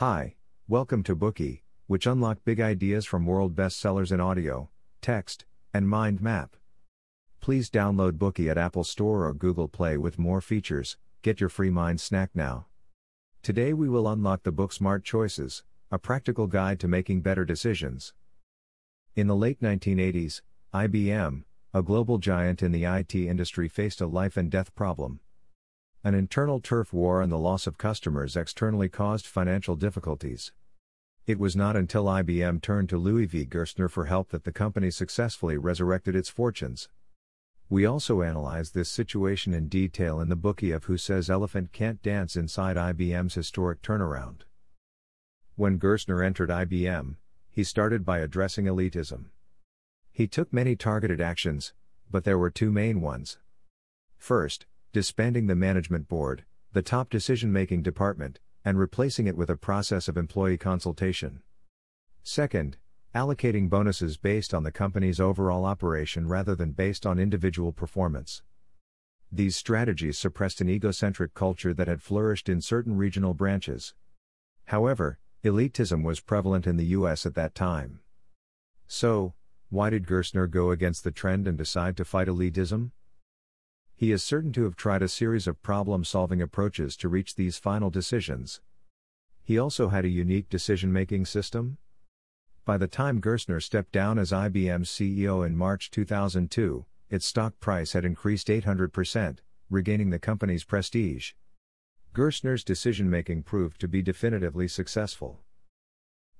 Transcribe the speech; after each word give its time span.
Hi, 0.00 0.36
welcome 0.66 1.02
to 1.02 1.14
Bookey, 1.14 1.60
which 1.86 2.06
unlock 2.06 2.38
big 2.42 2.58
ideas 2.58 3.04
from 3.04 3.26
world 3.26 3.54
bestsellers 3.54 4.10
in 4.10 4.18
audio, 4.18 4.70
text, 5.02 5.44
and 5.74 5.86
mind 5.86 6.22
map. 6.22 6.56
Please 7.42 7.68
download 7.68 8.12
Bookey 8.12 8.50
at 8.50 8.56
Apple 8.56 8.82
Store 8.82 9.26
or 9.26 9.34
Google 9.34 9.68
Play 9.68 9.98
with 9.98 10.18
more 10.18 10.40
features. 10.40 10.96
Get 11.20 11.38
your 11.38 11.50
free 11.50 11.68
mind 11.68 12.00
snack 12.00 12.30
now. 12.34 12.64
Today 13.42 13.74
we 13.74 13.90
will 13.90 14.08
unlock 14.08 14.42
the 14.42 14.52
book 14.52 14.72
Smart 14.72 15.04
Choices, 15.04 15.64
a 15.90 15.98
practical 15.98 16.46
guide 16.46 16.80
to 16.80 16.88
making 16.88 17.20
better 17.20 17.44
decisions. 17.44 18.14
In 19.16 19.26
the 19.26 19.36
late 19.36 19.60
1980s, 19.60 20.40
IBM, 20.72 21.42
a 21.74 21.82
global 21.82 22.16
giant 22.16 22.62
in 22.62 22.72
the 22.72 22.86
IT 22.86 23.14
industry, 23.14 23.68
faced 23.68 24.00
a 24.00 24.06
life 24.06 24.38
and 24.38 24.50
death 24.50 24.74
problem. 24.74 25.20
An 26.02 26.14
internal 26.14 26.60
turf 26.60 26.94
war 26.94 27.20
and 27.20 27.30
the 27.30 27.36
loss 27.36 27.66
of 27.66 27.76
customers 27.76 28.34
externally 28.34 28.88
caused 28.88 29.26
financial 29.26 29.76
difficulties. 29.76 30.50
It 31.26 31.38
was 31.38 31.54
not 31.54 31.76
until 31.76 32.06
IBM 32.06 32.62
turned 32.62 32.88
to 32.88 32.96
Louis 32.96 33.26
V. 33.26 33.44
Gerstner 33.44 33.90
for 33.90 34.06
help 34.06 34.30
that 34.30 34.44
the 34.44 34.52
company 34.52 34.90
successfully 34.90 35.58
resurrected 35.58 36.16
its 36.16 36.30
fortunes. 36.30 36.88
We 37.68 37.84
also 37.84 38.22
analyze 38.22 38.70
this 38.70 38.88
situation 38.88 39.52
in 39.52 39.68
detail 39.68 40.20
in 40.20 40.30
the 40.30 40.38
Bookey 40.38 40.74
of 40.74 40.84
Who 40.84 40.96
Says 40.96 41.28
Elephant 41.28 41.70
Can't 41.70 42.02
Dance 42.02 42.34
inside 42.34 42.76
IBM's 42.76 43.34
historic 43.34 43.82
turnaround. 43.82 44.40
When 45.56 45.78
Gerstner 45.78 46.24
entered 46.24 46.48
IBM, 46.48 47.16
he 47.50 47.62
started 47.62 48.06
by 48.06 48.20
addressing 48.20 48.64
elitism. 48.64 49.26
He 50.10 50.26
took 50.26 50.50
many 50.50 50.76
targeted 50.76 51.20
actions, 51.20 51.74
but 52.10 52.24
there 52.24 52.38
were 52.38 52.50
two 52.50 52.72
main 52.72 53.02
ones. 53.02 53.36
First, 54.16 54.64
disbanding 54.92 55.46
the 55.46 55.54
management 55.54 56.08
board, 56.08 56.44
the 56.72 56.82
top 56.82 57.10
decision 57.10 57.52
making 57.52 57.82
department, 57.82 58.40
and 58.64 58.78
replacing 58.78 59.26
it 59.26 59.36
with 59.36 59.48
a 59.48 59.56
process 59.56 60.08
of 60.08 60.16
employee 60.16 60.58
consultation. 60.58 61.42
Second, 62.22 62.76
allocating 63.14 63.68
bonuses 63.68 64.16
based 64.16 64.52
on 64.52 64.62
the 64.62 64.72
company's 64.72 65.20
overall 65.20 65.64
operation 65.64 66.28
rather 66.28 66.54
than 66.54 66.72
based 66.72 67.06
on 67.06 67.18
individual 67.18 67.72
performance. 67.72 68.42
These 69.32 69.56
strategies 69.56 70.18
suppressed 70.18 70.60
an 70.60 70.68
egocentric 70.68 71.34
culture 71.34 71.72
that 71.72 71.88
had 71.88 72.02
flourished 72.02 72.48
in 72.48 72.60
certain 72.60 72.96
regional 72.96 73.32
branches. 73.32 73.94
However, 74.66 75.18
elitism 75.44 76.02
was 76.02 76.20
prevalent 76.20 76.66
in 76.66 76.76
the 76.76 76.86
US 76.86 77.24
at 77.26 77.34
that 77.34 77.54
time. 77.54 78.00
So, 78.88 79.34
why 79.68 79.88
did 79.90 80.06
Gerstner 80.06 80.50
go 80.50 80.72
against 80.72 81.04
the 81.04 81.12
trend 81.12 81.46
and 81.46 81.56
decide 81.56 81.96
to 81.96 82.04
fight 82.04 82.26
elitism? 82.26 82.90
He 84.00 84.12
is 84.12 84.24
certain 84.24 84.50
to 84.54 84.64
have 84.64 84.76
tried 84.76 85.02
a 85.02 85.08
series 85.08 85.46
of 85.46 85.60
problem 85.60 86.04
solving 86.04 86.40
approaches 86.40 86.96
to 86.96 87.08
reach 87.10 87.34
these 87.34 87.58
final 87.58 87.90
decisions. 87.90 88.62
He 89.42 89.58
also 89.58 89.90
had 89.90 90.06
a 90.06 90.08
unique 90.08 90.48
decision 90.48 90.90
making 90.90 91.26
system. 91.26 91.76
By 92.64 92.78
the 92.78 92.88
time 92.88 93.20
Gerstner 93.20 93.62
stepped 93.62 93.92
down 93.92 94.18
as 94.18 94.32
IBM's 94.32 94.88
CEO 94.88 95.46
in 95.46 95.54
March 95.54 95.90
2002, 95.90 96.86
its 97.10 97.26
stock 97.26 97.60
price 97.60 97.92
had 97.92 98.06
increased 98.06 98.48
800%, 98.48 99.40
regaining 99.68 100.08
the 100.08 100.18
company's 100.18 100.64
prestige. 100.64 101.32
Gerstner's 102.14 102.64
decision 102.64 103.10
making 103.10 103.42
proved 103.42 103.78
to 103.82 103.86
be 103.86 104.00
definitively 104.00 104.66
successful. 104.66 105.40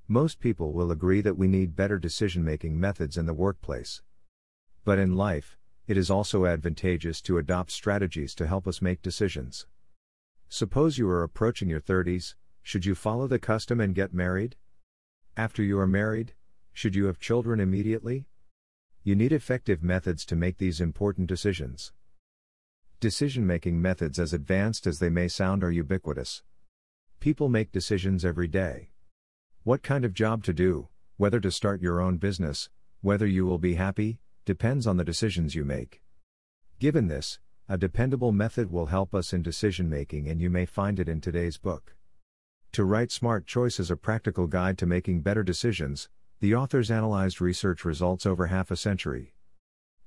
Most 0.09 0.41
people 0.41 0.73
will 0.73 0.91
agree 0.91 1.21
that 1.21 1.37
we 1.37 1.47
need 1.47 1.77
better 1.77 1.99
decision 1.99 2.43
making 2.43 2.81
methods 2.81 3.19
in 3.19 3.27
the 3.27 3.35
workplace. 3.35 4.01
But 4.83 4.99
in 4.99 5.15
life, 5.15 5.59
it 5.91 5.97
is 5.97 6.09
also 6.09 6.47
advantageous 6.47 7.21
to 7.21 7.37
adopt 7.37 7.73
strategies 7.73 8.33
to 8.37 8.47
help 8.47 8.69
us 8.69 8.81
make 8.81 9.03
decisions. 9.03 9.67
Suppose 10.49 10.99
you 10.99 11.09
are 11.09 11.25
approaching 11.25 11.69
your 11.69 11.81
30s, 11.81 12.37
should 12.63 12.87
you 12.87 12.95
follow 12.95 13.27
the 13.27 13.41
custom 13.41 13.81
and 13.81 13.93
get 13.93 14.15
married? 14.15 14.55
After 15.37 15.65
you 15.65 15.77
are 15.81 15.89
married, 15.89 16.35
should 16.73 16.95
you 16.95 17.07
have 17.07 17.19
children 17.19 17.59
immediately? 17.59 18.29
You 19.03 19.17
need 19.17 19.33
effective 19.33 19.83
methods 19.83 20.25
to 20.27 20.37
make 20.37 20.59
these 20.59 20.81
important 20.81 21.27
decisions. 21.27 21.93
Decision 23.01 23.45
making 23.45 23.83
methods, 23.83 24.21
as 24.21 24.33
advanced 24.33 24.87
as 24.87 25.01
they 25.01 25.11
may 25.11 25.27
sound, 25.27 25.65
are 25.65 25.73
ubiquitous. 25.73 26.45
People 27.19 27.49
make 27.49 27.73
decisions 27.73 28.25
every 28.25 28.47
day. 28.47 28.93
What 29.65 29.83
kind 29.83 30.05
of 30.05 30.15
job 30.15 30.45
to 30.45 30.53
do, 30.53 30.87
whether 31.17 31.41
to 31.41 31.51
start 31.51 31.83
your 31.83 32.01
own 32.01 32.19
business, 32.19 32.71
whether 33.01 33.27
you 33.27 33.45
will 33.45 33.59
be 33.59 33.75
happy, 33.75 34.21
depends 34.51 34.85
on 34.85 34.97
the 34.97 35.05
decisions 35.05 35.55
you 35.55 35.65
make. 35.65 36.03
Given 36.81 37.07
this, 37.07 37.39
a 37.69 37.79
dependable 37.79 38.33
method 38.33 38.69
will 38.69 38.87
help 38.87 39.15
us 39.15 39.33
in 39.33 39.43
decision 39.43 39.89
making, 39.89 40.27
and 40.29 40.41
you 40.41 40.51
may 40.51 40.67
find 40.67 40.99
it 40.99 41.09
in 41.09 41.21
today's 41.21 41.57
book. 41.57 41.95
To 42.73 42.83
write 42.83 43.13
Smart 43.13 43.47
Choices, 43.47 43.93
a 43.93 43.97
practical 43.97 44.49
guide 44.49 44.77
to 44.79 44.87
making 44.87 45.21
better 45.21 45.45
decisions, 45.45 46.09
the 46.41 46.53
authors 46.53 46.91
analyzed 46.91 47.41
research 47.41 47.85
results 47.85 48.27
over 48.27 48.49
half 48.49 48.73
a 48.73 48.77
century. 48.77 49.35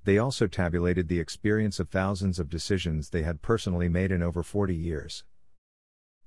They 0.04 0.18
also 0.18 0.48
tabulated 0.48 1.08
the 1.08 1.22
experience 1.22 1.80
of 1.80 1.88
thousands 1.88 2.38
of 2.38 2.50
decisions 2.50 3.12
they 3.12 3.24
had 3.24 3.42
personally 3.42 3.88
made 3.88 4.12
in 4.12 4.22
over 4.22 4.44
40 4.44 4.76
years. 4.76 5.24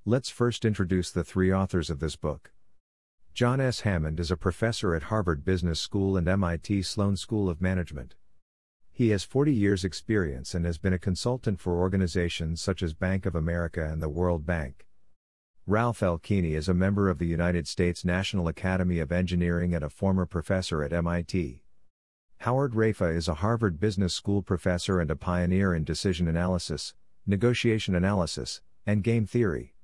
Let's 0.07 0.31
first 0.31 0.65
introduce 0.65 1.11
the 1.11 1.23
three 1.23 1.53
authors 1.53 1.91
of 1.91 2.01
this 2.01 2.17
book. 2.17 2.51
John 3.37 3.61
S. 3.61 3.81
Hammond 3.81 4.19
is 4.19 4.31
a 4.31 4.37
professor 4.39 4.95
at 4.95 5.03
Harvard 5.13 5.45
Business 5.45 5.79
School 5.79 6.17
and 6.17 6.27
MIT 6.27 6.81
Sloan 6.81 7.19
School 7.19 7.51
of 7.51 7.61
Management. 7.61 8.15
He 8.91 9.11
has 9.11 9.25
40 9.25 9.53
years' 9.53 9.85
experience 9.85 10.55
and 10.55 10.65
has 10.65 10.79
been 10.79 10.95
a 10.95 10.99
consultant 10.99 11.61
for 11.61 11.79
organizations 11.79 12.63
such 12.63 12.83
as 12.83 12.95
Bank 12.95 13.27
of 13.27 13.35
America 13.35 13.85
and 13.85 14.03
the 14.03 14.09
World 14.09 14.47
Bank. 14.47 14.87
Ralph. 15.67 16.03
Keeney 16.23 16.55
is 16.55 16.67
a 16.67 16.73
member 16.73 17.11
of 17.11 17.19
the 17.19 17.27
United 17.27 17.69
States 17.69 18.07
National 18.07 18.49
Academy 18.49 19.01
of 19.01 19.13
Engineering 19.13 19.75
and 19.75 19.85
a 19.85 19.91
former 19.91 20.25
professor 20.25 20.83
at 20.83 20.95
MIT. 20.95 21.61
Howard 22.39 22.73
Raiffa 22.73 23.15
is 23.15 23.29
a 23.29 23.35
Harvard 23.35 23.79
Business 23.79 24.15
School 24.15 24.41
professor 24.41 24.99
and 24.99 25.11
a 25.11 25.15
pioneer 25.15 25.75
in 25.75 25.85
decision 25.85 26.27
analysis, 26.27 26.95
negotiation 27.27 27.95
analysis, 27.95 28.63
and 28.87 29.05
game 29.05 29.27
theory. 29.27 29.76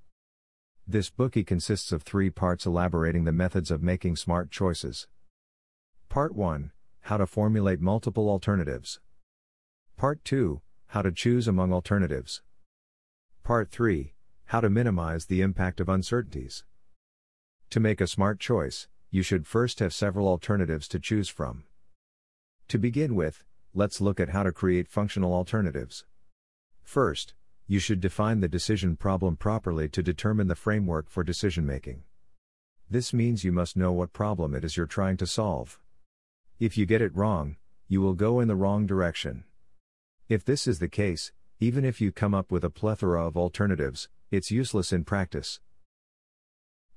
This 0.87 1.10
Bookey 1.10 1.47
consists 1.47 1.93
of 1.93 2.03
three 2.03 2.28
parts 2.28 2.66
elaborating 2.66 3.22
the 3.22 3.32
methods 3.32 3.70
of 3.70 3.84
making 3.84 4.16
smart 4.16 4.50
choices. 4.50 5.06
Part 6.09 6.34
1 6.34 6.72
How 7.03 7.19
to 7.19 7.26
formulate 7.26 7.81
multiple 7.81 8.28
alternatives. 8.28 9.00
Part 9.97 10.25
2 10.25 10.60
How 10.88 11.03
to 11.03 11.12
choose 11.12 11.47
among 11.47 11.72
alternatives. 11.72 12.42
Part 13.44 13.71
3 13.71 14.12
How 14.47 14.60
to 14.60 14.69
minimize 14.69 15.26
the 15.26 15.41
impact 15.41 15.78
of 15.78 15.88
uncertainties. 15.88 16.65
To 17.71 17.78
make 17.78 18.00
a 18.00 18.09
smart 18.09 18.41
choice, 18.41 18.88
you 19.09 19.22
should 19.22 19.47
first 19.47 19.78
have 19.78 19.94
several 19.94 20.26
alternatives 20.26 20.88
to 20.88 20.98
choose 20.98 21.28
from. 21.28 21.62
To 22.69 22.78
begin 22.78 23.15
with, 23.15 23.44
let's 23.72 24.00
look 24.00 24.19
at 24.19 24.31
how 24.31 24.42
to 24.42 24.50
create 24.50 24.88
functional 24.88 25.32
alternatives. 25.32 26.04
First, 26.82 27.34
you 27.67 27.78
should 27.78 28.00
define 28.00 28.41
the 28.41 28.49
decision 28.49 28.97
problem 28.97 29.37
properly 29.37 29.89
to 29.89 30.03
determine 30.03 30.49
the 30.49 30.55
framework 30.55 31.09
for 31.09 31.23
decision 31.23 31.65
making. 31.65 32.03
This 32.91 33.12
means 33.12 33.45
you 33.45 33.53
must 33.53 33.77
know 33.77 33.93
what 33.93 34.12
problem 34.12 34.55
it 34.55 34.65
is 34.65 34.77
you're 34.77 34.87
trying 34.87 35.17
to 35.19 35.27
solve. 35.27 35.78
If 36.59 36.77
you 36.77 36.84
get 36.84 37.01
it 37.01 37.17
wrong, 37.17 37.56
you 37.89 38.01
will 38.01 38.15
go 38.15 38.41
in 38.41 38.49
the 38.49 38.56
wrong 38.56 38.87
direction. 38.87 39.45
If 40.28 40.45
this 40.45 40.67
is 40.67 40.78
the 40.78 40.89
case, 40.89 41.33
even 41.61 41.84
if 41.84 42.01
you 42.01 42.12
come 42.12 42.34
up 42.34 42.51
with 42.51 42.65
a 42.65 42.71
plethora 42.71 43.27
of 43.27 43.37
alternatives, 43.37 44.09
it's 44.31 44.51
useless 44.51 44.93
in 44.93 45.05
practice. 45.05 45.61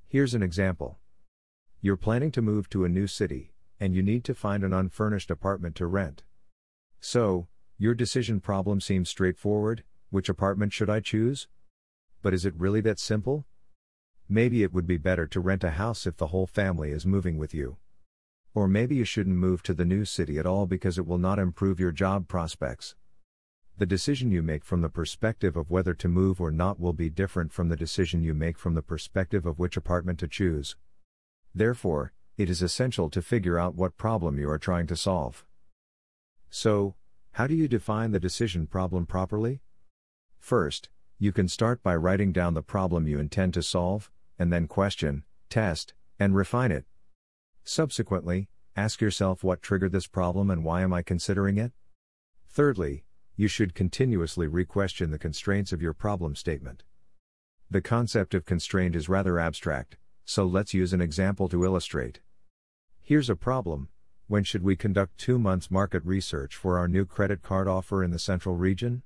Here's 0.07 0.33
an 0.33 0.43
example. 0.43 0.97
You're 1.81 1.97
planning 1.97 2.31
to 2.31 2.41
move 2.41 2.69
to 2.69 2.85
a 2.85 2.89
new 2.89 3.07
city, 3.07 3.53
and 3.79 3.93
you 3.93 4.01
need 4.01 4.23
to 4.25 4.33
find 4.33 4.63
an 4.63 4.73
unfurnished 4.73 5.29
apartment 5.29 5.75
to 5.75 5.85
rent. 5.85 6.23
So, 6.99 7.47
your 7.77 7.93
decision 7.93 8.39
problem 8.39 8.81
seems 8.81 9.09
straightforward 9.09 9.83
which 10.15 10.29
apartment 10.29 10.71
should 10.71 10.89
I 10.89 11.01
choose? 11.01 11.49
But 12.21 12.33
is 12.33 12.45
it 12.45 12.53
really 12.55 12.79
that 12.79 12.99
simple? 12.99 13.45
Maybe 14.29 14.63
it 14.63 14.71
would 14.71 14.87
be 14.87 14.95
better 14.95 15.27
to 15.27 15.41
rent 15.41 15.65
a 15.65 15.71
house 15.71 16.07
if 16.07 16.15
the 16.15 16.27
whole 16.27 16.47
family 16.47 16.91
is 16.91 17.05
moving 17.05 17.37
with 17.37 17.53
you. 17.53 17.75
Or 18.53 18.69
maybe 18.69 18.95
you 18.95 19.03
shouldn't 19.03 19.35
move 19.35 19.61
to 19.63 19.73
the 19.73 19.83
new 19.83 20.05
city 20.05 20.39
at 20.39 20.45
all 20.45 20.67
because 20.67 20.97
it 20.97 21.05
will 21.05 21.17
not 21.17 21.37
improve 21.37 21.81
your 21.81 21.91
job 21.91 22.29
prospects. 22.29 22.95
The 23.77 23.85
decision 23.85 24.31
you 24.31 24.41
make 24.41 24.63
from 24.63 24.79
the 24.79 24.87
perspective 24.87 25.57
of 25.57 25.69
whether 25.69 25.93
to 25.95 26.07
move 26.07 26.39
or 26.39 26.49
not 26.49 26.79
will 26.79 26.93
be 26.93 27.09
different 27.09 27.51
from 27.51 27.67
the 27.67 27.75
decision 27.75 28.23
you 28.23 28.33
make 28.33 28.57
from 28.57 28.73
the 28.73 28.81
perspective 28.81 29.45
of 29.45 29.59
which 29.59 29.75
apartment 29.75 30.17
to 30.19 30.29
choose. 30.29 30.77
Therefore, 31.53 32.13
it 32.37 32.49
is 32.49 32.61
essential 32.61 33.09
to 33.09 33.21
figure 33.21 33.59
out 33.59 33.75
what 33.75 33.97
problem 33.97 34.39
you 34.39 34.49
are 34.49 34.57
trying 34.57 34.87
to 34.87 34.95
solve. 34.95 35.43
So, 36.49 36.95
how 37.33 37.47
do 37.47 37.53
you 37.53 37.67
define 37.67 38.13
the 38.13 38.19
decision 38.21 38.65
problem 38.65 39.05
properly? 39.05 39.59
First, 40.45 40.89
you 41.17 41.31
can 41.31 41.47
start 41.47 41.81
by 41.81 41.95
writing 41.95 42.31
down 42.31 42.53
the 42.53 42.61
problem 42.61 43.07
you 43.07 43.17
intend 43.17 43.55
to 43.55 43.63
solve, 43.63 44.11
and 44.37 44.53
then 44.53 44.67
question, 44.67 45.23
test, 45.49 45.95
and 46.19 46.35
refine 46.35 46.71
it. 46.71 46.85
Subsequently, 47.63 48.47
ask 48.75 49.01
yourself 49.01 49.43
what 49.43 49.63
triggered 49.63 49.91
this 49.91 50.05
problem 50.05 50.51
and 50.51 50.63
why 50.63 50.83
am 50.83 50.93
I 50.93 51.01
considering 51.01 51.57
it? 51.57 51.71
Thirdly, 52.47 53.05
you 53.35 53.47
should 53.47 53.73
continuously 53.73 54.45
re-question 54.45 55.09
the 55.09 55.17
constraints 55.17 55.73
of 55.73 55.81
your 55.81 55.93
problem 55.93 56.35
statement. 56.35 56.83
The 57.71 57.81
concept 57.81 58.35
of 58.35 58.45
constraint 58.45 58.95
is 58.95 59.09
rather 59.09 59.39
abstract, 59.39 59.97
so 60.25 60.45
let's 60.45 60.75
use 60.75 60.93
an 60.93 61.01
example 61.01 61.49
to 61.49 61.65
illustrate. 61.65 62.19
Here's 63.01 63.31
a 63.31 63.35
problem 63.35 63.89
when 64.27 64.43
should 64.43 64.61
we 64.61 64.75
conduct 64.75 65.17
two 65.17 65.39
months 65.39 65.71
market 65.71 66.05
research 66.05 66.55
for 66.55 66.77
our 66.77 66.87
new 66.87 67.07
credit 67.07 67.41
card 67.41 67.67
offer 67.67 68.03
in 68.03 68.11
the 68.11 68.19
central 68.19 68.55
region? 68.55 69.01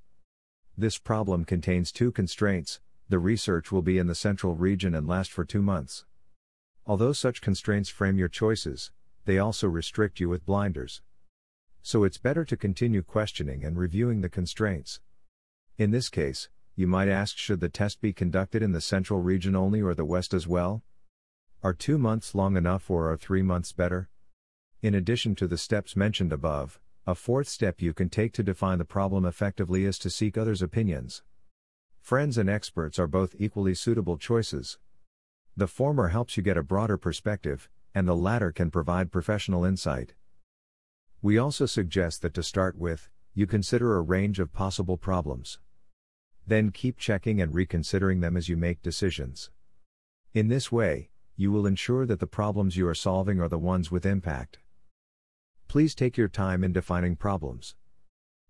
This 0.79 0.97
problem 0.97 1.43
contains 1.43 1.91
two 1.91 2.09
constraints 2.09 2.79
the 3.09 3.19
research 3.19 3.69
will 3.69 3.81
be 3.81 3.97
in 3.97 4.07
the 4.07 4.15
central 4.15 4.55
region 4.55 4.95
and 4.95 5.05
last 5.05 5.29
for 5.29 5.43
two 5.43 5.61
months. 5.61 6.05
Although 6.85 7.11
such 7.11 7.41
constraints 7.41 7.89
frame 7.89 8.17
your 8.17 8.29
choices, 8.29 8.89
they 9.25 9.39
also 9.39 9.67
restrict 9.67 10.21
you 10.21 10.29
with 10.29 10.45
blinders. 10.45 11.01
So 11.81 12.05
it's 12.05 12.17
better 12.17 12.45
to 12.45 12.55
continue 12.55 13.03
questioning 13.03 13.65
and 13.65 13.77
reviewing 13.77 14.21
the 14.21 14.29
constraints. 14.29 15.01
In 15.77 15.91
this 15.91 16.07
case, 16.07 16.47
you 16.77 16.87
might 16.87 17.09
ask 17.09 17.35
should 17.35 17.59
the 17.59 17.67
test 17.67 17.99
be 17.99 18.13
conducted 18.13 18.63
in 18.63 18.71
the 18.71 18.79
central 18.79 19.19
region 19.19 19.57
only 19.57 19.81
or 19.81 19.93
the 19.93 20.05
west 20.05 20.33
as 20.33 20.47
well? 20.47 20.81
Are 21.61 21.73
two 21.73 21.97
months 21.97 22.33
long 22.33 22.55
enough 22.55 22.89
or 22.89 23.11
are 23.11 23.17
three 23.17 23.41
months 23.41 23.73
better? 23.73 24.07
In 24.81 24.95
addition 24.95 25.35
to 25.35 25.47
the 25.47 25.57
steps 25.57 25.97
mentioned 25.97 26.31
above, 26.31 26.79
a 27.07 27.15
fourth 27.15 27.47
step 27.47 27.81
you 27.81 27.93
can 27.93 28.09
take 28.09 28.33
to 28.33 28.43
define 28.43 28.77
the 28.77 28.85
problem 28.85 29.25
effectively 29.25 29.85
is 29.85 29.97
to 29.99 30.09
seek 30.09 30.37
others' 30.37 30.61
opinions. 30.61 31.23
Friends 32.01 32.37
and 32.37 32.49
experts 32.49 32.99
are 32.99 33.07
both 33.07 33.35
equally 33.39 33.73
suitable 33.73 34.17
choices. 34.17 34.77
The 35.55 35.67
former 35.67 36.09
helps 36.09 36.37
you 36.37 36.43
get 36.43 36.57
a 36.57 36.63
broader 36.63 36.97
perspective, 36.97 37.69
and 37.93 38.07
the 38.07 38.15
latter 38.15 38.51
can 38.51 38.71
provide 38.71 39.11
professional 39.11 39.65
insight. 39.65 40.13
We 41.21 41.37
also 41.37 41.65
suggest 41.65 42.21
that 42.21 42.33
to 42.35 42.43
start 42.43 42.77
with, 42.77 43.09
you 43.33 43.45
consider 43.45 43.95
a 43.95 44.01
range 44.01 44.39
of 44.39 44.53
possible 44.53 44.97
problems. 44.97 45.59
Then 46.47 46.71
keep 46.71 46.97
checking 46.97 47.41
and 47.41 47.53
reconsidering 47.53 48.21
them 48.21 48.37
as 48.37 48.49
you 48.49 48.57
make 48.57 48.81
decisions. 48.81 49.51
In 50.33 50.47
this 50.47 50.71
way, 50.71 51.09
you 51.35 51.51
will 51.51 51.65
ensure 51.65 52.05
that 52.05 52.19
the 52.19 52.27
problems 52.27 52.77
you 52.77 52.87
are 52.87 52.95
solving 52.95 53.39
are 53.39 53.49
the 53.49 53.57
ones 53.57 53.91
with 53.91 54.05
impact. 54.05 54.59
Please 55.69 55.93
take 55.93 56.17
your 56.17 56.27
time 56.27 56.63
in 56.63 56.73
defining 56.73 57.15
problems. 57.15 57.75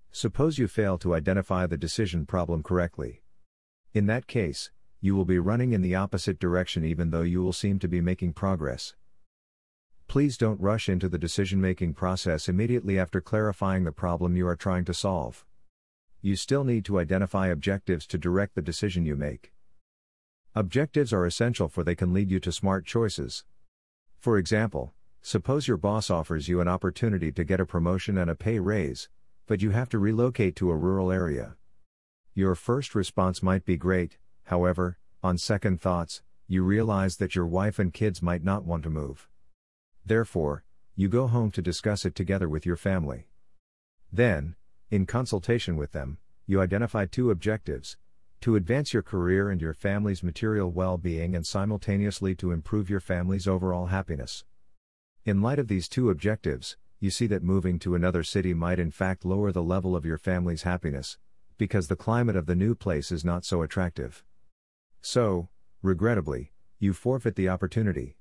Suppose 0.09 0.57
you 0.57 0.69
fail 0.69 0.97
to 0.99 1.13
identify 1.13 1.67
the 1.67 1.75
decision 1.75 2.25
problem 2.25 2.63
correctly. 2.63 3.23
In 3.93 4.05
that 4.05 4.25
case, 4.25 4.71
you 5.01 5.17
will 5.17 5.25
be 5.25 5.37
running 5.37 5.73
in 5.73 5.81
the 5.81 5.95
opposite 5.95 6.39
direction 6.39 6.85
even 6.85 7.09
though 7.09 7.23
you 7.23 7.43
will 7.43 7.51
seem 7.51 7.77
to 7.79 7.89
be 7.89 7.99
making 7.99 8.31
progress. 8.31 8.95
Please 10.07 10.37
don't 10.37 10.61
rush 10.61 10.87
into 10.87 11.09
the 11.09 11.17
decision 11.17 11.59
making 11.59 11.93
process 11.93 12.47
immediately 12.47 12.97
after 12.97 13.19
clarifying 13.19 13.83
the 13.83 13.91
problem 13.91 14.37
you 14.37 14.47
are 14.47 14.55
trying 14.55 14.85
to 14.85 14.93
solve. 14.93 15.45
You 16.21 16.37
still 16.37 16.63
need 16.63 16.85
to 16.85 16.99
identify 16.99 17.47
objectives 17.47 18.07
to 18.07 18.17
direct 18.17 18.55
the 18.55 18.61
decision 18.61 19.05
you 19.05 19.17
make. 19.17 19.51
Objectives 20.55 21.11
are 21.11 21.25
essential 21.25 21.67
for 21.67 21.83
they 21.83 21.95
can 21.95 22.13
lead 22.13 22.31
you 22.31 22.39
to 22.39 22.53
smart 22.53 22.85
choices. 22.85 23.43
For 24.21 24.37
example, 24.37 24.93
Suppose 25.21 25.67
your 25.67 25.77
boss 25.77 26.09
offers 26.09 26.47
you 26.47 26.61
an 26.61 26.67
opportunity 26.67 27.31
to 27.33 27.43
get 27.43 27.59
a 27.59 27.65
promotion 27.65 28.17
and 28.17 28.29
a 28.29 28.35
pay 28.35 28.59
raise, 28.59 29.09
but 29.47 29.61
you 29.61 29.71
have 29.71 29.89
to 29.89 29.99
relocate 29.99 30.55
to 30.55 30.71
a 30.71 30.77
rural 30.77 31.11
area. 31.11 31.55
Your 32.33 32.55
first 32.55 32.95
response 32.95 33.43
might 33.43 33.65
be 33.65 33.75
great, 33.75 34.17
however, 34.43 34.97
on 35.21 35.37
second 35.37 35.81
thoughts, 35.81 36.21
you 36.47 36.63
realize 36.63 37.17
that 37.17 37.35
your 37.35 37.45
wife 37.45 37.79
and 37.79 37.93
kids 37.93 38.21
might 38.21 38.43
not 38.43 38.63
want 38.63 38.83
to 38.83 38.89
move. 38.89 39.27
Therefore, 40.05 40.63
you 40.95 41.09
go 41.09 41.27
home 41.27 41.51
to 41.51 41.61
discuss 41.61 42.05
it 42.05 42.15
together 42.15 42.47
with 42.47 42.65
your 42.65 42.77
family. 42.77 43.27
Then, 44.11 44.55
in 44.89 45.05
consultation 45.05 45.75
with 45.75 45.91
them, 45.91 46.17
you 46.45 46.61
identify 46.61 47.05
two 47.05 47.29
objectives 47.29 47.97
to 48.41 48.55
advance 48.55 48.93
your 48.93 49.03
career 49.03 49.49
and 49.49 49.61
your 49.61 49.73
family's 49.73 50.23
material 50.23 50.71
well 50.71 50.97
being 50.97 51.35
and 51.35 51.45
simultaneously 51.45 52.35
to 52.35 52.51
improve 52.51 52.89
your 52.89 53.01
family's 53.01 53.47
overall 53.47 53.87
happiness. 53.87 54.45
In 55.29 55.43
light 55.43 55.59
of 55.59 55.67
these 55.67 55.87
two 55.87 56.09
objectives, 56.09 56.75
you 56.99 57.11
see 57.11 57.27
that 57.27 57.43
moving 57.43 57.77
to 57.81 57.93
another 57.93 58.23
city 58.23 58.55
might 58.55 58.79
in 58.79 58.89
fact 58.89 59.23
lower 59.23 59.51
the 59.51 59.61
level 59.61 59.95
of 59.95 60.03
your 60.03 60.17
family's 60.17 60.63
happiness, 60.63 61.19
because 61.55 61.87
the 61.87 61.95
climate 61.95 62.35
of 62.35 62.47
the 62.47 62.55
new 62.55 62.73
place 62.73 63.11
is 63.11 63.23
not 63.23 63.45
so 63.45 63.61
attractive. 63.61 64.23
So, 65.03 65.49
regrettably, 65.83 66.51
you 66.79 66.93
forfeit 66.93 67.35
the 67.35 67.47
opportunity. 67.47 68.17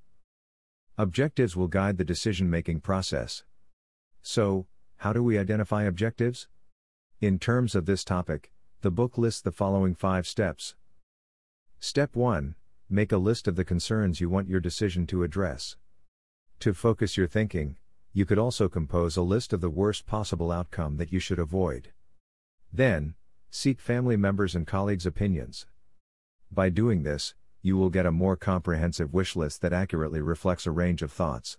Objectives 0.99 1.57
will 1.57 1.67
guide 1.67 1.97
the 1.97 2.05
decision 2.05 2.51
making 2.51 2.83
process. 2.83 3.43
So, 4.21 4.67
how 4.99 5.15
do 5.15 5.23
we 5.23 5.39
identify 5.39 5.85
objectives? 5.85 6.47
In 7.23 7.39
terms 7.39 7.75
of 7.75 7.87
this 7.87 8.05
topic, 8.05 8.53
the 8.83 8.91
book 8.91 9.17
lists 9.17 9.41
the 9.41 9.51
following 9.51 9.95
five 9.95 10.27
steps. 10.27 10.75
Step 11.81 12.15
1 12.15 12.55
Make 12.91 13.13
a 13.13 13.17
list 13.17 13.49
of 13.49 13.57
the 13.57 13.65
concerns 13.65 14.21
you 14.21 14.29
want 14.29 14.51
your 14.51 14.61
decision 14.61 15.07
to 15.07 15.23
address. 15.23 15.77
To 16.61 16.75
focus 16.75 17.17
your 17.17 17.29
thinking, 17.29 17.77
you 18.13 18.27
could 18.27 18.39
also 18.39 18.69
compose 18.69 19.17
a 19.17 19.23
list 19.23 19.53
of 19.53 19.61
the 19.61 19.71
worst 19.71 20.07
possible 20.07 20.51
outcome 20.51 20.97
that 20.97 21.13
you 21.13 21.21
should 21.21 21.39
avoid. 21.39 21.93
Then, 22.73 23.15
seek 23.49 23.81
family 23.81 24.17
members 24.17 24.57
and 24.57 24.67
colleagues' 24.67 25.07
opinions. 25.07 25.67
By 26.51 26.71
doing 26.71 27.05
this, 27.05 27.35
you 27.63 27.77
will 27.77 27.91
get 27.91 28.07
a 28.07 28.11
more 28.11 28.37
comprehensive 28.37 29.15
wish 29.15 29.37
list 29.37 29.61
that 29.63 29.73
accurately 29.73 30.21
reflects 30.21 30.67
a 30.67 30.73
range 30.73 31.01
of 31.01 31.13
thoughts. 31.13 31.59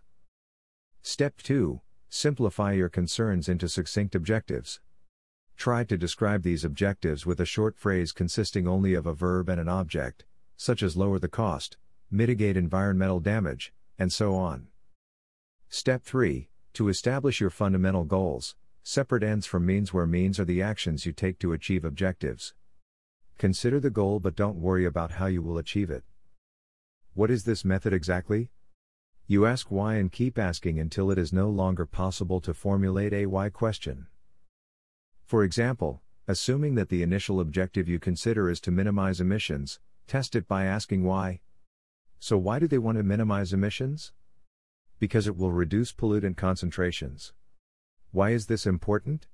Step 1.01 1.38
2 1.44 1.80
Simplify 2.10 2.74
your 2.74 2.90
concerns 2.90 3.48
into 3.48 3.69
succinct 3.69 4.16
objectives. 4.16 4.81
Try 5.56 5.86
to 5.86 5.98
describe 5.98 6.44
these 6.44 6.66
objectives 6.66 7.25
with 7.25 7.40
a 7.40 7.46
short 7.46 7.78
phrase 7.78 8.12
consisting 8.12 8.68
only 8.68 8.96
of 8.96 9.06
a 9.06 9.13
verb 9.13 9.48
and 9.48 9.62
an 9.62 9.69
object, 9.69 10.25
such 10.57 10.84
as 10.84 10.98
lower 10.98 11.19
the 11.19 11.30
cost, 11.30 11.78
mitigate 12.12 12.57
environmental 12.57 13.19
damage, 13.22 13.72
and 13.98 14.12
so 14.12 14.36
on. 14.36 14.68
Step 15.71 16.01
3 16.01 16.50
To 16.74 16.88
establish 16.89 17.39
your 17.39 17.51
fundamental 17.51 18.04
goals, 18.04 18.56
separate 18.81 19.21
ends 19.21 19.45
from 19.45 19.68
means 19.68 19.94
where 19.94 20.07
means 20.07 20.39
are 20.39 20.45
the 20.45 20.63
actions 20.63 21.06
you 21.06 21.13
take 21.13 21.38
to 21.38 21.54
achieve 21.54 21.86
objectives. 21.86 22.56
Consider 23.38 23.80
the 23.80 23.92
goal 23.92 24.19
but 24.19 24.36
don't 24.36 24.56
worry 24.56 24.83
about 24.83 25.12
how 25.12 25.27
you 25.27 25.44
will 25.44 25.60
achieve 25.60 25.92
it. 25.92 26.04
What 27.13 27.30
is 27.30 27.44
this 27.44 27.63
method 27.63 27.94
exactly? 27.94 28.50
You 29.27 29.45
ask 29.45 29.69
why 29.69 29.98
and 29.98 30.12
keep 30.12 30.39
asking 30.39 30.80
until 30.80 31.12
it 31.12 31.19
is 31.19 31.31
no 31.31 31.51
longer 31.51 31.86
possible 31.86 32.42
to 32.42 32.54
formulate 32.56 33.13
a 33.13 33.27
why 33.27 33.50
question. 33.50 34.07
For 35.24 35.44
example, 35.44 36.01
assuming 36.27 36.74
that 36.75 36.89
the 36.89 37.04
initial 37.04 37.39
objective 37.39 37.88
you 37.88 38.00
consider 38.00 38.50
is 38.50 38.60
to 38.62 38.72
minimize 38.72 39.22
emissions, 39.22 39.80
test 40.07 40.36
it 40.36 40.48
by 40.48 40.65
asking 40.65 41.04
why. 41.04 41.42
So, 42.18 42.39
why 42.39 42.57
do 42.57 42.68
they 42.68 42.80
want 42.80 42.98
to 42.98 43.04
minimize 43.04 43.54
emissions? 43.54 44.13
Because 45.00 45.27
it 45.27 45.38
will 45.38 45.51
reduce 45.51 45.91
pollutant 45.94 46.38
concentrations. 46.38 47.34
Why 48.12 48.32
is 48.32 48.48
this 48.48 48.65
important? 48.65 49.27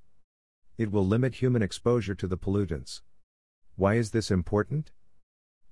It 0.77 0.91
will 0.91 1.05
limit 1.05 1.35
human 1.35 1.61
exposure 1.61 2.15
to 2.15 2.27
the 2.27 2.37
pollutants. 2.37 3.01
Why 3.75 3.95
is 3.95 4.11
this 4.11 4.29
important? 4.29 4.91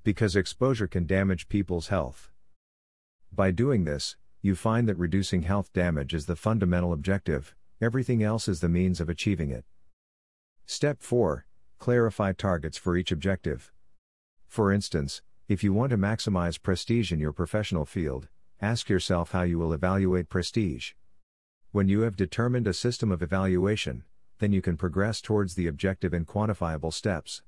Because 0.04 0.36
exposure 0.36 0.88
can 0.88 1.06
damage 1.06 1.48
people's 1.48 1.88
health. 1.88 2.32
By 3.32 3.52
doing 3.52 3.86
this, 3.86 4.16
you 4.42 4.56
find 4.56 4.90
that 4.90 4.98
reducing 4.98 5.44
health 5.44 5.72
damage 5.74 6.14
is 6.14 6.26
the 6.26 6.36
fundamental 6.36 6.92
objective, 6.92 7.56
everything 7.82 8.22
else 8.22 8.48
is 8.48 8.60
the 8.60 8.70
means 8.70 9.00
of 9.00 9.10
achieving 9.10 9.52
it. 9.52 9.66
Step 10.66 11.02
4 11.02 11.46
Clarify 11.80 12.34
targets 12.34 12.78
for 12.78 12.96
each 12.96 13.12
objective. 13.12 13.72
For 14.48 14.72
instance, 14.72 15.22
if 15.50 15.64
you 15.64 15.74
want 15.74 15.90
to 15.90 15.98
maximize 15.98 16.62
prestige 16.62 17.12
in 17.12 17.20
your 17.20 17.34
professional 17.34 17.86
field, 17.86 18.30
Ask 18.64 18.88
yourself 18.88 19.34
how 19.34 19.42
you 19.42 19.60
will 19.60 19.74
evaluate 19.74 20.30
prestige. 20.30 20.94
When 21.74 21.90
you 21.90 22.00
have 22.04 22.16
determined 22.16 22.66
a 22.66 22.74
system 22.74 23.12
of 23.12 23.22
evaluation, 23.22 24.06
then 24.40 24.54
you 24.54 24.62
can 24.62 24.78
progress 24.78 25.20
towards 25.20 25.56
the 25.56 25.68
objective 25.68 26.14
in 26.14 26.24
quantifiable 26.24 26.94
steps. 26.94 27.42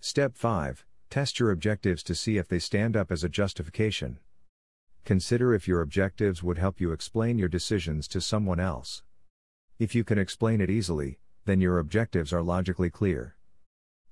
Step 0.00 0.34
5 0.34 0.86
Test 1.10 1.38
your 1.38 1.50
objectives 1.50 2.02
to 2.04 2.14
see 2.14 2.38
if 2.38 2.48
they 2.48 2.58
stand 2.58 2.96
up 2.96 3.12
as 3.12 3.24
a 3.24 3.28
justification. 3.28 4.18
Consider 5.04 5.52
if 5.52 5.68
your 5.68 5.82
objectives 5.82 6.42
would 6.42 6.56
help 6.56 6.80
you 6.80 6.92
explain 6.92 7.36
your 7.36 7.50
decisions 7.50 8.08
to 8.08 8.22
someone 8.22 8.58
else. 8.58 9.02
If 9.78 9.94
you 9.94 10.02
can 10.02 10.18
explain 10.18 10.62
it 10.62 10.70
easily, 10.70 11.18
then 11.44 11.60
your 11.60 11.78
objectives 11.78 12.32
are 12.32 12.42
logically 12.42 12.88
clear. 12.88 13.36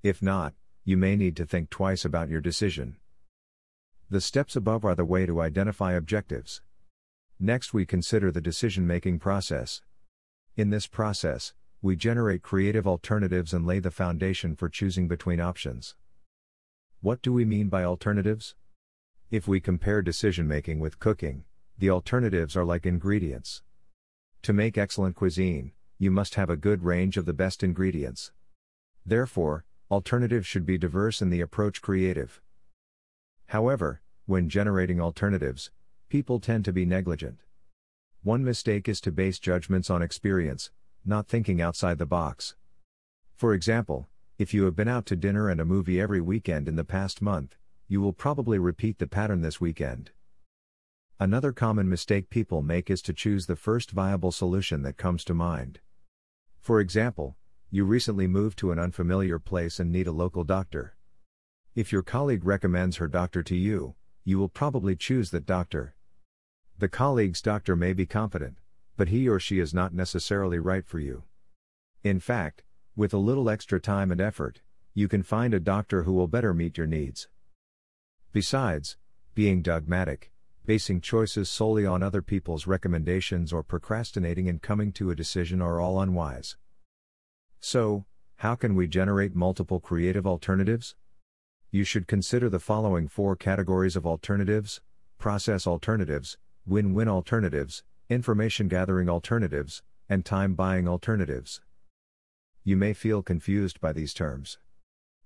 If 0.02 0.20
not, 0.20 0.52
you 0.84 0.98
may 0.98 1.16
need 1.16 1.34
to 1.38 1.46
think 1.46 1.70
twice 1.70 2.04
about 2.04 2.28
your 2.28 2.42
decision. 2.42 2.98
The 4.10 4.20
steps 4.20 4.54
above 4.54 4.84
are 4.84 4.94
the 4.94 5.04
way 5.04 5.26
to 5.26 5.40
identify 5.40 5.92
objectives. 5.92 6.60
Next, 7.40 7.74
we 7.74 7.86
consider 7.86 8.30
the 8.30 8.40
decision 8.40 8.86
making 8.86 9.18
process. 9.18 9.82
In 10.56 10.70
this 10.70 10.86
process, 10.86 11.52
we 11.82 11.96
generate 11.96 12.42
creative 12.42 12.86
alternatives 12.86 13.52
and 13.52 13.66
lay 13.66 13.78
the 13.78 13.90
foundation 13.90 14.54
for 14.56 14.68
choosing 14.68 15.08
between 15.08 15.40
options. 15.40 15.96
What 17.00 17.22
do 17.22 17.32
we 17.32 17.44
mean 17.44 17.68
by 17.68 17.84
alternatives? 17.84 18.54
If 19.30 19.48
we 19.48 19.60
compare 19.60 20.00
decision 20.00 20.46
making 20.46 20.80
with 20.80 20.98
cooking, 20.98 21.44
the 21.76 21.90
alternatives 21.90 22.56
are 22.56 22.64
like 22.64 22.86
ingredients. 22.86 23.62
To 24.42 24.52
make 24.52 24.78
excellent 24.78 25.16
cuisine, 25.16 25.72
you 25.98 26.10
must 26.10 26.36
have 26.36 26.50
a 26.50 26.56
good 26.56 26.84
range 26.84 27.16
of 27.16 27.26
the 27.26 27.32
best 27.32 27.62
ingredients. 27.62 28.32
Therefore, 29.04 29.64
alternatives 29.90 30.46
should 30.46 30.64
be 30.64 30.78
diverse 30.78 31.20
and 31.20 31.32
the 31.32 31.40
approach 31.40 31.82
creative. 31.82 32.40
However, 33.46 34.00
when 34.26 34.48
generating 34.48 35.00
alternatives, 35.00 35.70
people 36.08 36.40
tend 36.40 36.64
to 36.64 36.72
be 36.72 36.84
negligent. 36.84 37.40
One 38.22 38.44
mistake 38.44 38.88
is 38.88 39.00
to 39.02 39.12
base 39.12 39.38
judgments 39.38 39.90
on 39.90 40.02
experience, 40.02 40.70
not 41.04 41.28
thinking 41.28 41.60
outside 41.60 41.98
the 41.98 42.06
box. 42.06 42.56
For 43.34 43.52
example, 43.52 44.08
if 44.38 44.54
you 44.54 44.64
have 44.64 44.74
been 44.74 44.88
out 44.88 45.06
to 45.06 45.16
dinner 45.16 45.48
and 45.48 45.60
a 45.60 45.64
movie 45.64 46.00
every 46.00 46.20
weekend 46.20 46.68
in 46.68 46.76
the 46.76 46.84
past 46.84 47.20
month, 47.20 47.56
you 47.86 48.00
will 48.00 48.12
probably 48.12 48.58
repeat 48.58 48.98
the 48.98 49.06
pattern 49.06 49.42
this 49.42 49.60
weekend. 49.60 50.10
Another 51.20 51.52
common 51.52 51.88
mistake 51.88 52.30
people 52.30 52.62
make 52.62 52.90
is 52.90 53.02
to 53.02 53.12
choose 53.12 53.46
the 53.46 53.56
first 53.56 53.90
viable 53.90 54.32
solution 54.32 54.82
that 54.82 54.96
comes 54.96 55.22
to 55.24 55.34
mind. 55.34 55.80
For 56.60 56.80
example, 56.80 57.36
you 57.70 57.84
recently 57.84 58.26
moved 58.26 58.58
to 58.58 58.72
an 58.72 58.78
unfamiliar 58.78 59.38
place 59.38 59.78
and 59.78 59.92
need 59.92 60.06
a 60.06 60.12
local 60.12 60.44
doctor. 60.44 60.96
If 61.74 61.90
your 61.90 62.02
colleague 62.02 62.44
recommends 62.44 62.98
her 62.98 63.08
doctor 63.08 63.42
to 63.42 63.56
you, 63.56 63.96
you 64.22 64.38
will 64.38 64.48
probably 64.48 64.94
choose 64.94 65.32
that 65.32 65.44
doctor. 65.44 65.96
The 66.78 66.88
colleague's 66.88 67.42
doctor 67.42 67.74
may 67.74 67.92
be 67.92 68.06
competent, 68.06 68.58
but 68.96 69.08
he 69.08 69.28
or 69.28 69.40
she 69.40 69.58
is 69.58 69.74
not 69.74 69.92
necessarily 69.92 70.60
right 70.60 70.86
for 70.86 71.00
you. 71.00 71.24
In 72.04 72.20
fact, 72.20 72.62
with 72.94 73.12
a 73.12 73.18
little 73.18 73.50
extra 73.50 73.80
time 73.80 74.12
and 74.12 74.20
effort, 74.20 74.60
you 74.94 75.08
can 75.08 75.24
find 75.24 75.52
a 75.52 75.58
doctor 75.58 76.04
who 76.04 76.12
will 76.12 76.28
better 76.28 76.54
meet 76.54 76.78
your 76.78 76.86
needs. 76.86 77.28
Besides, 78.32 78.96
being 79.34 79.60
dogmatic, 79.60 80.30
basing 80.64 81.00
choices 81.00 81.50
solely 81.50 81.84
on 81.84 82.04
other 82.04 82.22
people's 82.22 82.68
recommendations 82.68 83.52
or 83.52 83.64
procrastinating 83.64 84.46
in 84.46 84.60
coming 84.60 84.92
to 84.92 85.10
a 85.10 85.16
decision 85.16 85.60
are 85.60 85.80
all 85.80 86.00
unwise. 86.00 86.56
So, 87.58 88.04
how 88.36 88.54
can 88.54 88.76
we 88.76 88.86
generate 88.86 89.34
multiple 89.34 89.80
creative 89.80 90.24
alternatives? 90.24 90.94
You 91.74 91.82
should 91.82 92.06
consider 92.06 92.48
the 92.48 92.60
following 92.60 93.08
four 93.08 93.34
categories 93.34 93.96
of 93.96 94.06
alternatives 94.06 94.80
process 95.18 95.66
alternatives, 95.66 96.38
win 96.64 96.94
win 96.94 97.08
alternatives, 97.08 97.82
information 98.08 98.68
gathering 98.68 99.08
alternatives, 99.08 99.82
and 100.08 100.24
time 100.24 100.54
buying 100.54 100.86
alternatives. 100.86 101.60
You 102.62 102.76
may 102.76 102.92
feel 102.94 103.24
confused 103.24 103.80
by 103.80 103.92
these 103.92 104.14
terms. 104.14 104.58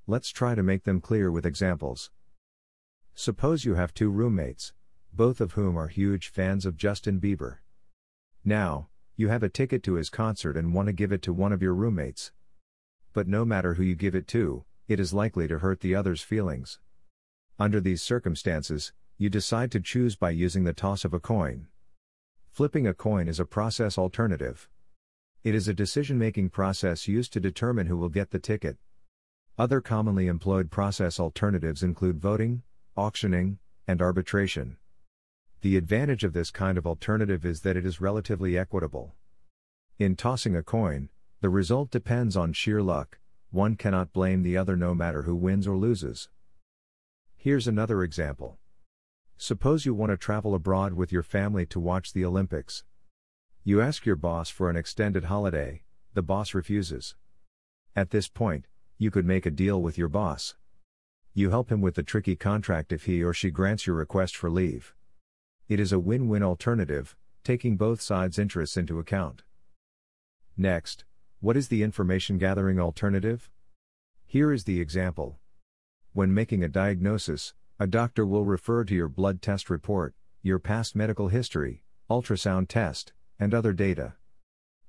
Let's 0.06 0.30
try 0.30 0.54
to 0.54 0.62
make 0.62 0.84
them 0.84 1.02
clear 1.02 1.30
with 1.30 1.44
examples. 1.44 2.10
Suppose 3.14 3.66
you 3.66 3.74
have 3.74 3.92
two 3.92 4.08
roommates, 4.08 4.72
both 5.12 5.42
of 5.42 5.52
whom 5.52 5.76
are 5.76 5.88
huge 5.88 6.28
fans 6.28 6.64
of 6.64 6.78
Justin 6.78 7.20
Bieber. 7.20 7.58
Now, 8.42 8.88
you 9.16 9.28
have 9.28 9.42
a 9.42 9.50
ticket 9.50 9.82
to 9.82 9.96
his 9.96 10.08
concert 10.08 10.56
and 10.56 10.72
want 10.72 10.86
to 10.86 10.94
give 10.94 11.12
it 11.12 11.20
to 11.24 11.34
one 11.34 11.52
of 11.52 11.60
your 11.60 11.74
roommates. 11.74 12.32
But 13.12 13.28
no 13.28 13.44
matter 13.44 13.74
who 13.74 13.82
you 13.82 13.94
give 13.94 14.14
it 14.14 14.26
to, 14.28 14.64
it 14.88 14.98
is 14.98 15.12
likely 15.12 15.46
to 15.46 15.58
hurt 15.58 15.80
the 15.80 15.94
other's 15.94 16.22
feelings. 16.22 16.80
Under 17.58 17.80
these 17.80 18.02
circumstances, 18.02 18.92
you 19.18 19.28
decide 19.28 19.70
to 19.72 19.80
choose 19.80 20.16
by 20.16 20.30
using 20.30 20.64
the 20.64 20.72
toss 20.72 21.04
of 21.04 21.12
a 21.12 21.20
coin. 21.20 21.68
Flipping 22.50 22.86
a 22.86 22.94
coin 22.94 23.28
is 23.28 23.38
a 23.38 23.44
process 23.44 23.98
alternative. 23.98 24.68
It 25.44 25.54
is 25.54 25.68
a 25.68 25.74
decision 25.74 26.18
making 26.18 26.50
process 26.50 27.06
used 27.06 27.32
to 27.34 27.40
determine 27.40 27.86
who 27.86 27.96
will 27.96 28.08
get 28.08 28.30
the 28.30 28.38
ticket. 28.38 28.78
Other 29.58 29.80
commonly 29.80 30.26
employed 30.26 30.70
process 30.70 31.20
alternatives 31.20 31.82
include 31.82 32.18
voting, 32.18 32.62
auctioning, 32.96 33.58
and 33.86 34.00
arbitration. 34.00 34.78
The 35.60 35.76
advantage 35.76 36.24
of 36.24 36.32
this 36.32 36.50
kind 36.50 36.78
of 36.78 36.86
alternative 36.86 37.44
is 37.44 37.60
that 37.62 37.76
it 37.76 37.84
is 37.84 38.00
relatively 38.00 38.56
equitable. 38.56 39.14
In 39.98 40.14
tossing 40.16 40.54
a 40.54 40.62
coin, 40.62 41.08
the 41.40 41.48
result 41.48 41.90
depends 41.90 42.36
on 42.36 42.52
sheer 42.52 42.80
luck, 42.80 43.17
one 43.50 43.76
cannot 43.76 44.12
blame 44.12 44.42
the 44.42 44.56
other 44.56 44.76
no 44.76 44.94
matter 44.94 45.22
who 45.22 45.34
wins 45.34 45.66
or 45.66 45.76
loses. 45.76 46.28
Here's 47.36 47.68
another 47.68 48.02
example. 48.02 48.58
Suppose 49.36 49.86
you 49.86 49.94
want 49.94 50.10
to 50.10 50.16
travel 50.16 50.54
abroad 50.54 50.94
with 50.94 51.12
your 51.12 51.22
family 51.22 51.64
to 51.66 51.80
watch 51.80 52.12
the 52.12 52.24
Olympics. 52.24 52.84
You 53.64 53.80
ask 53.80 54.04
your 54.04 54.16
boss 54.16 54.50
for 54.50 54.68
an 54.68 54.76
extended 54.76 55.24
holiday, 55.24 55.82
the 56.14 56.22
boss 56.22 56.54
refuses. 56.54 57.14
At 57.94 58.10
this 58.10 58.28
point, 58.28 58.66
you 58.98 59.10
could 59.10 59.24
make 59.24 59.46
a 59.46 59.50
deal 59.50 59.80
with 59.80 59.96
your 59.96 60.08
boss. 60.08 60.56
You 61.32 61.50
help 61.50 61.70
him 61.70 61.80
with 61.80 61.94
the 61.94 62.02
tricky 62.02 62.34
contract 62.34 62.92
if 62.92 63.04
he 63.04 63.22
or 63.22 63.32
she 63.32 63.50
grants 63.50 63.86
your 63.86 63.94
request 63.94 64.36
for 64.36 64.50
leave. 64.50 64.94
It 65.68 65.78
is 65.78 65.92
a 65.92 66.00
win 66.00 66.28
win 66.28 66.42
alternative, 66.42 67.14
taking 67.44 67.76
both 67.76 68.00
sides' 68.00 68.38
interests 68.38 68.76
into 68.76 68.98
account. 68.98 69.42
Next, 70.56 71.04
what 71.40 71.56
is 71.56 71.68
the 71.68 71.84
information 71.84 72.36
gathering 72.36 72.80
alternative? 72.80 73.48
Here 74.26 74.52
is 74.52 74.64
the 74.64 74.80
example. 74.80 75.38
When 76.12 76.34
making 76.34 76.64
a 76.64 76.68
diagnosis, 76.68 77.54
a 77.78 77.86
doctor 77.86 78.26
will 78.26 78.44
refer 78.44 78.82
to 78.84 78.94
your 78.94 79.08
blood 79.08 79.40
test 79.40 79.70
report, 79.70 80.14
your 80.42 80.58
past 80.58 80.96
medical 80.96 81.28
history, 81.28 81.84
ultrasound 82.10 82.66
test, 82.66 83.12
and 83.38 83.54
other 83.54 83.72
data. 83.72 84.14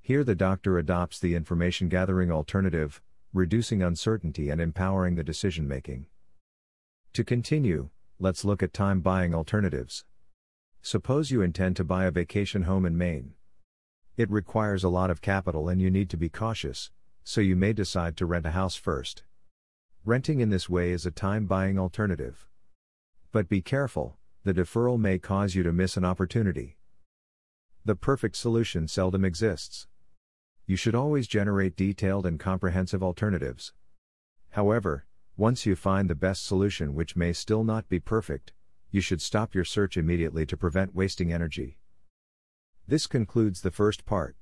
Here 0.02 0.24
the 0.24 0.34
doctor 0.34 0.80
adopts 0.80 1.20
the 1.20 1.36
information 1.36 1.88
gathering 1.88 2.32
alternative, 2.32 3.00
reducing 3.32 3.84
uncertainty 3.84 4.50
and 4.50 4.60
empowering 4.60 5.16
the 5.16 5.24
decision 5.24 5.68
making. 5.68 6.08
To 7.14 7.24
continue, 7.24 7.90
let's 8.18 8.44
look 8.44 8.64
at 8.64 8.74
time 8.74 9.02
buying 9.02 9.36
alternatives. 9.36 10.04
Suppose 10.82 11.30
you 11.30 11.44
intend 11.44 11.76
to 11.76 11.84
buy 11.84 12.06
a 12.06 12.12
vacation 12.12 12.64
home 12.64 12.88
in 12.88 12.98
Maine. 12.98 13.34
It 14.20 14.30
requires 14.30 14.84
a 14.84 14.90
lot 14.90 15.10
of 15.10 15.22
capital 15.22 15.70
and 15.70 15.82
you 15.82 15.90
need 15.90 16.10
to 16.10 16.18
be 16.18 16.28
cautious, 16.28 16.92
so 17.24 17.40
you 17.40 17.56
may 17.56 17.72
decide 17.72 18.18
to 18.18 18.26
rent 18.26 18.46
a 18.46 18.52
house 18.52 18.76
first. 18.76 19.24
Renting 20.04 20.42
in 20.42 20.50
this 20.50 20.68
way 20.68 20.92
is 20.92 21.06
a 21.06 21.10
time 21.10 21.46
buying 21.46 21.80
alternative. 21.80 22.50
But 23.32 23.48
be 23.48 23.62
careful, 23.62 24.18
the 24.44 24.54
deferral 24.54 25.00
may 25.00 25.20
cause 25.20 25.56
you 25.56 25.64
to 25.64 25.72
miss 25.72 25.96
an 25.96 26.04
opportunity. 26.04 26.76
The 27.86 27.96
perfect 27.96 28.36
solution 28.36 28.90
seldom 28.90 29.24
exists. 29.24 29.88
You 30.66 30.76
should 30.76 30.96
always 30.96 31.26
generate 31.26 31.78
detailed 31.78 32.26
and 32.26 32.38
comprehensive 32.38 33.02
alternatives. 33.02 33.72
However, 34.50 35.06
once 35.38 35.66
you 35.66 35.78
find 35.78 36.10
the 36.10 36.14
best 36.14 36.46
solution 36.46 36.94
which 36.94 37.16
may 37.16 37.32
still 37.32 37.64
not 37.64 37.88
be 37.88 38.02
perfect, 38.02 38.52
you 38.92 39.00
should 39.00 39.22
stop 39.22 39.56
your 39.56 39.64
search 39.64 39.96
immediately 39.96 40.46
to 40.46 40.58
prevent 40.58 40.94
wasting 40.94 41.32
energy. 41.32 41.79
This 42.90 43.06
concludes 43.06 43.62
the 43.62 43.70
first 43.70 44.04
part. 44.08 44.36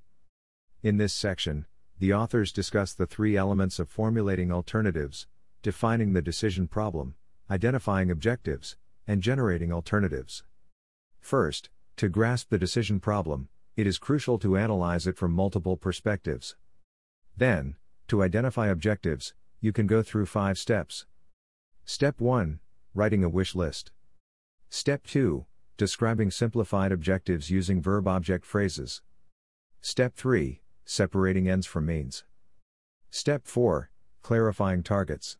In 0.82 0.96
this 0.96 1.12
section, 1.12 1.66
the 2.00 2.14
authors 2.14 2.54
discuss 2.54 2.94
the 2.94 3.06
three 3.06 3.36
elements 3.36 3.78
of 3.78 3.90
formulating 3.90 4.54
alternatives 4.54 5.28
defining 5.62 6.14
the 6.14 6.22
decision 6.22 6.66
problem, 6.70 7.16
identifying 7.52 8.10
objectives, 8.10 8.78
and 9.06 9.22
generating 9.22 9.74
alternatives. 9.74 10.46
First, 11.20 11.70
to 11.98 12.08
grasp 12.08 12.48
the 12.50 12.58
decision 12.58 13.02
problem, 13.02 13.50
it 13.76 13.86
is 13.86 13.98
crucial 13.98 14.40
to 14.40 14.56
analyze 14.56 15.08
it 15.08 15.18
from 15.18 15.34
multiple 15.34 15.76
perspectives. 15.76 16.56
Then, 17.36 17.76
to 18.08 18.24
identify 18.24 18.68
objectives, 18.68 19.34
you 19.60 19.74
can 19.74 19.88
go 19.88 20.02
through 20.02 20.26
five 20.26 20.58
steps. 20.58 21.06
Step 21.84 22.22
1 22.22 22.62
Writing 22.96 23.26
a 23.26 23.30
wish 23.30 23.56
list. 23.56 23.92
Step 24.70 25.06
2 25.06 25.46
Describing 25.78 26.32
simplified 26.32 26.92
objectives 26.92 27.52
using 27.52 27.84
verb 27.84 28.08
object 28.08 28.48
phrases. 28.48 29.04
Step 29.80 30.16
3 30.16 30.60
Separating 30.86 31.48
ends 31.48 31.68
from 31.68 31.86
means. 31.86 32.24
Step 33.12 33.46
4 33.46 33.92
Clarifying 34.24 34.82
targets. 34.82 35.38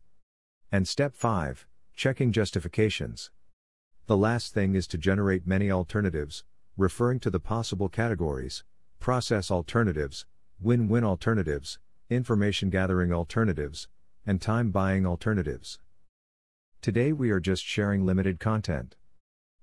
And 0.70 0.86
step 0.86 1.16
5 1.16 1.66
Checking 1.96 2.30
justifications. 2.30 3.32
The 4.06 4.16
last 4.16 4.54
thing 4.54 4.76
is 4.76 4.86
to 4.88 4.96
generate 4.96 5.44
many 5.44 5.72
alternatives, 5.72 6.44
referring 6.76 7.18
to 7.20 7.30
the 7.30 7.40
possible 7.40 7.88
categories 7.88 8.62
process 9.00 9.50
alternatives, 9.50 10.24
win 10.60 10.86
win 10.86 11.02
alternatives, 11.02 11.80
information 12.10 12.70
gathering 12.70 13.12
alternatives, 13.12 13.88
and 14.24 14.40
time 14.40 14.70
buying 14.70 15.04
alternatives. 15.04 15.80
Today 16.80 17.12
we 17.12 17.30
are 17.30 17.40
just 17.40 17.64
sharing 17.64 18.06
limited 18.06 18.38
content. 18.38 18.94